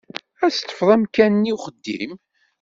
[0.45, 2.13] Ad teṭṭfeḍ amkan-nni uxeddim?